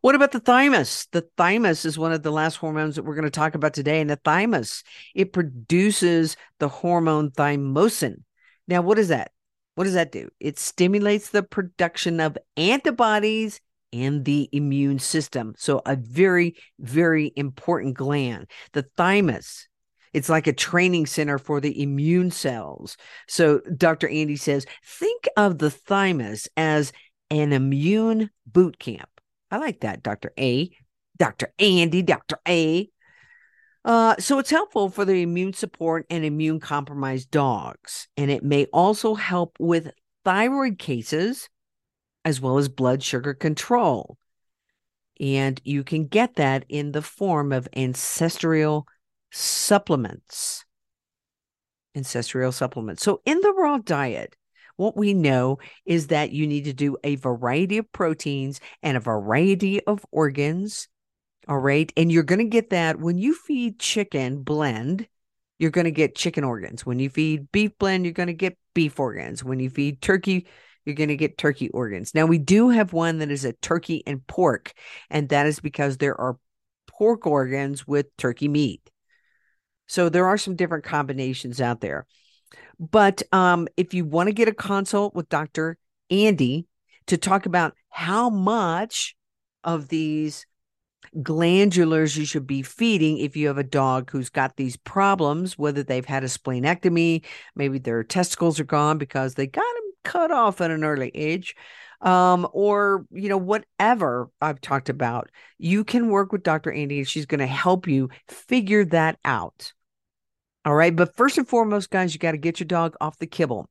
What 0.00 0.14
about 0.14 0.32
the 0.32 0.40
thymus? 0.40 1.06
The 1.12 1.26
thymus 1.36 1.84
is 1.84 1.98
one 1.98 2.12
of 2.12 2.22
the 2.22 2.30
last 2.30 2.56
hormones 2.56 2.96
that 2.96 3.04
we're 3.04 3.14
going 3.14 3.24
to 3.24 3.30
talk 3.30 3.54
about 3.54 3.74
today. 3.74 4.00
And 4.00 4.08
the 4.08 4.16
thymus, 4.16 4.82
it 5.14 5.32
produces 5.32 6.36
the 6.58 6.68
hormone 6.68 7.30
thymosin. 7.30 8.22
Now, 8.66 8.82
what 8.82 8.98
is 8.98 9.08
that? 9.08 9.32
What 9.74 9.84
does 9.84 9.94
that 9.94 10.12
do? 10.12 10.28
It 10.40 10.58
stimulates 10.58 11.30
the 11.30 11.42
production 11.42 12.20
of 12.20 12.36
antibodies 12.56 13.60
and 13.92 14.24
the 14.24 14.48
immune 14.52 14.98
system. 14.98 15.54
So, 15.56 15.82
a 15.86 15.96
very, 15.96 16.56
very 16.78 17.32
important 17.36 17.94
gland. 17.94 18.50
The 18.72 18.86
thymus, 18.96 19.68
it's 20.12 20.28
like 20.28 20.46
a 20.46 20.52
training 20.52 21.06
center 21.06 21.38
for 21.38 21.60
the 21.60 21.82
immune 21.82 22.30
cells. 22.30 22.96
So, 23.28 23.60
Dr. 23.76 24.08
Andi 24.08 24.38
says, 24.38 24.66
think 24.84 25.26
of 25.36 25.58
the 25.58 25.70
thymus 25.70 26.48
as 26.56 26.92
an 27.30 27.52
immune 27.52 28.30
boot 28.46 28.78
camp. 28.78 29.17
I 29.50 29.58
like 29.58 29.80
that, 29.80 30.02
Dr. 30.02 30.32
A. 30.38 30.70
Dr. 31.16 31.52
Andi, 31.58 32.04
Dr. 32.04 32.38
A. 32.46 32.90
Uh, 33.84 34.14
so 34.18 34.38
it's 34.38 34.50
helpful 34.50 34.90
for 34.90 35.04
the 35.04 35.22
immune 35.22 35.52
support 35.52 36.06
and 36.10 36.24
immune 36.24 36.60
compromised 36.60 37.30
dogs. 37.30 38.08
And 38.16 38.30
it 38.30 38.44
may 38.44 38.66
also 38.66 39.14
help 39.14 39.56
with 39.58 39.90
thyroid 40.24 40.78
cases 40.78 41.48
as 42.24 42.40
well 42.40 42.58
as 42.58 42.68
blood 42.68 43.02
sugar 43.02 43.34
control. 43.34 44.18
And 45.20 45.60
you 45.64 45.82
can 45.82 46.06
get 46.06 46.36
that 46.36 46.64
in 46.68 46.92
the 46.92 47.02
form 47.02 47.52
of 47.52 47.68
ancestral 47.74 48.86
supplements. 49.32 50.64
Ancestral 51.94 52.52
supplements. 52.52 53.02
So, 53.02 53.20
in 53.24 53.40
the 53.40 53.52
raw 53.52 53.78
diet, 53.78 54.36
what 54.78 54.96
we 54.96 55.12
know 55.12 55.58
is 55.84 56.06
that 56.06 56.32
you 56.32 56.46
need 56.46 56.64
to 56.64 56.72
do 56.72 56.96
a 57.04 57.16
variety 57.16 57.78
of 57.78 57.92
proteins 57.92 58.60
and 58.82 58.96
a 58.96 59.00
variety 59.00 59.84
of 59.84 60.06
organs. 60.10 60.88
All 61.48 61.58
right. 61.58 61.92
And 61.96 62.10
you're 62.12 62.22
going 62.22 62.38
to 62.38 62.44
get 62.44 62.70
that 62.70 62.98
when 62.98 63.18
you 63.18 63.34
feed 63.34 63.78
chicken 63.78 64.42
blend, 64.42 65.08
you're 65.58 65.72
going 65.72 65.86
to 65.86 65.90
get 65.90 66.14
chicken 66.14 66.44
organs. 66.44 66.86
When 66.86 67.00
you 67.00 67.10
feed 67.10 67.50
beef 67.50 67.72
blend, 67.78 68.04
you're 68.04 68.12
going 68.12 68.28
to 68.28 68.32
get 68.32 68.56
beef 68.72 69.00
organs. 69.00 69.42
When 69.42 69.58
you 69.58 69.68
feed 69.68 70.00
turkey, 70.00 70.46
you're 70.84 70.94
going 70.94 71.08
to 71.08 71.16
get 71.16 71.36
turkey 71.36 71.70
organs. 71.70 72.14
Now, 72.14 72.26
we 72.26 72.38
do 72.38 72.68
have 72.68 72.92
one 72.92 73.18
that 73.18 73.30
is 73.30 73.44
a 73.44 73.54
turkey 73.54 74.04
and 74.06 74.24
pork, 74.26 74.72
and 75.10 75.28
that 75.30 75.46
is 75.46 75.58
because 75.58 75.96
there 75.96 76.18
are 76.18 76.38
pork 76.86 77.26
organs 77.26 77.86
with 77.86 78.16
turkey 78.16 78.48
meat. 78.48 78.88
So 79.88 80.08
there 80.08 80.26
are 80.26 80.38
some 80.38 80.54
different 80.54 80.84
combinations 80.84 81.60
out 81.60 81.80
there. 81.80 82.06
But 82.78 83.22
um, 83.32 83.68
if 83.76 83.94
you 83.94 84.04
want 84.04 84.28
to 84.28 84.32
get 84.32 84.48
a 84.48 84.54
consult 84.54 85.14
with 85.14 85.28
Dr. 85.28 85.78
Andi 86.10 86.66
to 87.06 87.16
talk 87.16 87.46
about 87.46 87.74
how 87.90 88.30
much 88.30 89.16
of 89.64 89.88
these 89.88 90.46
glandulars 91.16 92.16
you 92.16 92.24
should 92.24 92.46
be 92.46 92.62
feeding 92.62 93.18
if 93.18 93.36
you 93.36 93.46
have 93.46 93.58
a 93.58 93.64
dog 93.64 94.10
who's 94.10 94.30
got 94.30 94.56
these 94.56 94.76
problems, 94.76 95.58
whether 95.58 95.82
they've 95.82 96.04
had 96.04 96.24
a 96.24 96.28
splenectomy, 96.28 97.24
maybe 97.54 97.78
their 97.78 98.04
testicles 98.04 98.60
are 98.60 98.64
gone 98.64 98.98
because 98.98 99.34
they 99.34 99.46
got 99.46 99.62
them 99.62 99.92
cut 100.04 100.30
off 100.30 100.60
at 100.60 100.70
an 100.70 100.84
early 100.84 101.10
age, 101.14 101.54
um, 102.00 102.46
or 102.52 103.06
you 103.10 103.28
know 103.28 103.38
whatever 103.38 104.30
I've 104.40 104.60
talked 104.60 104.88
about. 104.88 105.30
You 105.58 105.84
can 105.84 106.08
work 106.08 106.32
with 106.32 106.42
Dr. 106.42 106.70
Andi, 106.70 106.98
and 106.98 107.08
she's 107.08 107.26
going 107.26 107.40
to 107.40 107.46
help 107.46 107.86
you 107.86 108.10
figure 108.28 108.84
that 108.86 109.18
out. 109.24 109.72
All 110.68 110.74
right. 110.74 110.94
But 110.94 111.16
first 111.16 111.38
and 111.38 111.48
foremost, 111.48 111.88
guys, 111.88 112.12
you 112.12 112.20
got 112.20 112.32
to 112.32 112.36
get 112.36 112.60
your 112.60 112.66
dog 112.66 112.94
off 113.00 113.16
the 113.16 113.26
kibble. 113.26 113.70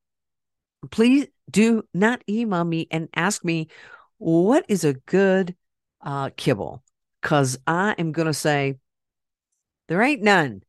Please 0.89 1.27
do 1.51 1.83
not 1.93 2.23
email 2.27 2.63
me 2.63 2.87
and 2.89 3.07
ask 3.15 3.45
me 3.45 3.67
what 4.17 4.65
is 4.67 4.83
a 4.83 4.95
good 4.95 5.55
uh, 6.01 6.31
kibble 6.35 6.83
because 7.21 7.59
I 7.67 7.93
am 7.99 8.13
going 8.13 8.25
to 8.25 8.33
say 8.33 8.79
there 9.87 10.01
ain't 10.01 10.23
none. 10.23 10.63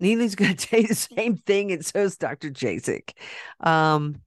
Neely's 0.00 0.36
going 0.36 0.56
to 0.56 0.68
say 0.68 0.86
the 0.86 0.94
same 0.94 1.36
thing, 1.36 1.70
and 1.70 1.84
so 1.84 1.98
is 1.98 2.16
Dr. 2.16 2.48
Jasek. 2.48 3.10
Um, 3.60 4.22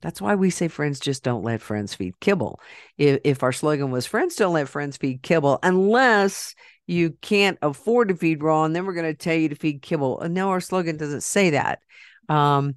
that's 0.00 0.22
why 0.22 0.34
we 0.34 0.48
say 0.48 0.68
friends 0.68 0.98
just 0.98 1.22
don't 1.22 1.44
let 1.44 1.60
friends 1.60 1.92
feed 1.92 2.18
kibble. 2.20 2.58
If, 2.96 3.20
if 3.24 3.42
our 3.42 3.52
slogan 3.52 3.90
was 3.90 4.06
friends 4.06 4.34
don't 4.34 4.54
let 4.54 4.66
friends 4.66 4.96
feed 4.96 5.20
kibble, 5.20 5.58
unless 5.62 6.54
you 6.90 7.16
can't 7.20 7.56
afford 7.62 8.08
to 8.08 8.16
feed 8.16 8.42
raw, 8.42 8.64
and 8.64 8.74
then 8.74 8.84
we're 8.84 8.94
going 8.94 9.06
to 9.06 9.14
tell 9.14 9.36
you 9.36 9.48
to 9.48 9.54
feed 9.54 9.80
kibble. 9.80 10.20
And 10.20 10.34
no, 10.34 10.50
our 10.50 10.60
slogan 10.60 10.96
doesn't 10.96 11.22
say 11.22 11.50
that. 11.50 11.80
Um, 12.28 12.74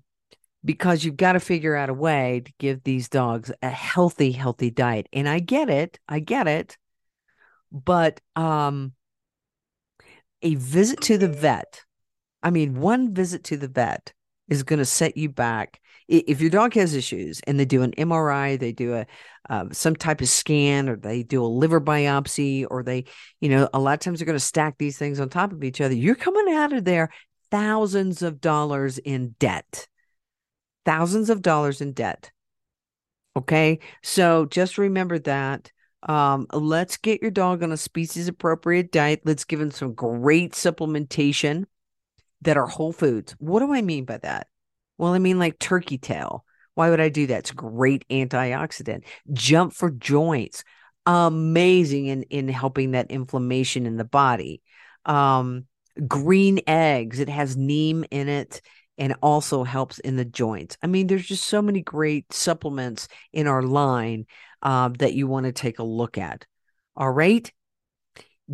because 0.63 1.03
you've 1.03 1.17
got 1.17 1.33
to 1.33 1.39
figure 1.39 1.75
out 1.75 1.89
a 1.89 1.93
way 1.93 2.41
to 2.45 2.53
give 2.57 2.83
these 2.83 3.09
dogs 3.09 3.51
a 3.61 3.69
healthy, 3.69 4.31
healthy 4.31 4.71
diet. 4.71 5.07
And 5.11 5.27
I 5.27 5.39
get 5.39 5.69
it. 5.69 5.99
I 6.07 6.19
get 6.19 6.47
it. 6.47 6.77
But 7.71 8.21
um, 8.35 8.93
a 10.41 10.55
visit 10.55 11.01
to 11.01 11.17
the 11.17 11.27
vet, 11.27 11.81
I 12.41 12.51
mean, 12.51 12.79
one 12.79 13.13
visit 13.13 13.43
to 13.45 13.57
the 13.57 13.67
vet 13.67 14.13
is 14.47 14.63
going 14.63 14.79
to 14.79 14.85
set 14.85 15.17
you 15.17 15.29
back 15.29 15.81
if 16.07 16.41
your 16.41 16.49
dog 16.49 16.73
has 16.73 16.93
issues 16.93 17.39
and 17.47 17.59
they 17.59 17.65
do 17.65 17.81
an 17.81 17.91
MRI, 17.91 18.59
they 18.59 18.71
do 18.71 18.93
a 18.93 19.05
uh, 19.49 19.65
some 19.71 19.95
type 19.95 20.21
of 20.21 20.29
scan, 20.29 20.87
or 20.87 20.95
they 20.95 21.23
do 21.23 21.43
a 21.43 21.47
liver 21.47 21.81
biopsy, 21.81 22.65
or 22.69 22.81
they, 22.83 23.05
you 23.41 23.49
know, 23.49 23.67
a 23.73 23.79
lot 23.79 23.93
of 23.93 23.99
times 23.99 24.19
they're 24.19 24.25
going 24.25 24.37
to 24.37 24.43
stack 24.43 24.77
these 24.77 24.97
things 24.97 25.19
on 25.19 25.29
top 25.29 25.51
of 25.51 25.63
each 25.63 25.81
other. 25.81 25.93
You're 25.93 26.15
coming 26.15 26.53
out 26.53 26.71
of 26.71 26.85
there 26.85 27.09
thousands 27.51 28.21
of 28.21 28.39
dollars 28.39 28.97
in 28.99 29.35
debt, 29.39 29.87
thousands 30.85 31.29
of 31.29 31.41
dollars 31.41 31.81
in 31.81 31.91
debt. 31.93 32.31
Okay, 33.35 33.79
so 34.01 34.45
just 34.45 34.77
remember 34.77 35.19
that. 35.19 35.71
Um, 36.03 36.47
let's 36.51 36.97
get 36.97 37.21
your 37.21 37.31
dog 37.31 37.63
on 37.63 37.71
a 37.71 37.77
species 37.77 38.27
appropriate 38.27 38.91
diet. 38.91 39.21
Let's 39.23 39.45
give 39.45 39.59
him 39.59 39.71
some 39.71 39.93
great 39.93 40.53
supplementation 40.53 41.65
that 42.41 42.57
are 42.57 42.67
whole 42.67 42.93
foods. 42.93 43.35
What 43.39 43.59
do 43.59 43.73
I 43.73 43.81
mean 43.81 44.05
by 44.05 44.17
that? 44.19 44.47
Well, 44.97 45.13
I 45.13 45.19
mean, 45.19 45.39
like 45.39 45.59
turkey 45.59 45.97
tail. 45.97 46.45
Why 46.75 46.89
would 46.89 46.99
I 46.99 47.09
do 47.09 47.27
that? 47.27 47.39
It's 47.39 47.51
great 47.51 48.05
antioxidant. 48.09 49.03
Jump 49.31 49.73
for 49.73 49.91
joints, 49.91 50.63
amazing 51.05 52.07
in 52.07 52.23
in 52.23 52.47
helping 52.47 52.91
that 52.91 53.11
inflammation 53.11 53.85
in 53.85 53.97
the 53.97 54.03
body. 54.05 54.61
Um, 55.05 55.65
green 56.07 56.61
eggs, 56.65 57.19
it 57.19 57.29
has 57.29 57.55
neem 57.55 58.05
in 58.09 58.27
it 58.27 58.61
and 58.97 59.15
also 59.21 59.63
helps 59.63 59.99
in 59.99 60.15
the 60.15 60.25
joints. 60.25 60.77
I 60.81 60.87
mean, 60.87 61.07
there's 61.07 61.25
just 61.25 61.45
so 61.45 61.61
many 61.61 61.81
great 61.81 62.31
supplements 62.31 63.07
in 63.31 63.47
our 63.47 63.63
line 63.63 64.25
uh, 64.61 64.89
that 64.99 65.13
you 65.13 65.27
want 65.27 65.45
to 65.45 65.51
take 65.51 65.79
a 65.79 65.83
look 65.83 66.17
at. 66.17 66.45
All 66.95 67.11
right. 67.11 67.51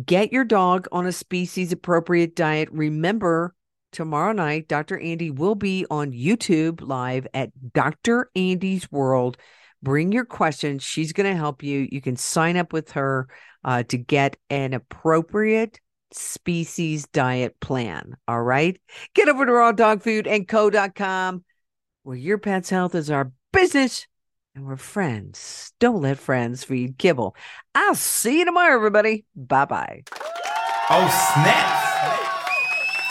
Get 0.04 0.32
your 0.32 0.44
dog 0.44 0.86
on 0.92 1.06
a 1.06 1.12
species 1.12 1.72
appropriate 1.72 2.36
diet. 2.36 2.70
Remember, 2.72 3.54
tomorrow 3.92 4.32
night, 4.32 4.68
Dr. 4.68 4.98
Andi 4.98 5.34
will 5.34 5.54
be 5.54 5.86
on 5.90 6.12
YouTube 6.12 6.86
live 6.86 7.26
at 7.34 7.50
Dr. 7.72 8.30
Andi's 8.36 8.90
World. 8.90 9.36
Bring 9.82 10.12
your 10.12 10.24
questions. 10.24 10.82
She's 10.82 11.12
going 11.12 11.30
to 11.30 11.36
help 11.36 11.62
you. 11.62 11.88
You 11.90 12.00
can 12.00 12.16
sign 12.16 12.56
up 12.56 12.72
with 12.72 12.92
her 12.92 13.28
uh, 13.64 13.82
to 13.84 13.96
get 13.96 14.36
an 14.50 14.74
appropriate 14.74 15.80
species 16.12 17.06
diet 17.12 17.58
plan. 17.60 18.16
All 18.28 18.42
right. 18.42 18.80
Get 19.14 19.28
over 19.28 19.46
to 19.46 19.52
rawdogfoodandco.com 19.52 21.44
where 22.02 22.16
your 22.16 22.38
pet's 22.38 22.70
health 22.70 22.94
is 22.94 23.10
our 23.10 23.32
business 23.52 24.06
and 24.54 24.66
we're 24.66 24.76
friends. 24.76 25.72
Don't 25.78 26.02
let 26.02 26.18
friends 26.18 26.64
feed 26.64 26.98
kibble. 26.98 27.36
I'll 27.74 27.94
see 27.94 28.40
you 28.40 28.44
tomorrow, 28.44 28.74
everybody. 28.74 29.24
Bye 29.36 29.64
bye. 29.64 30.02
Oh, 30.90 31.32
snap. 31.34 32.29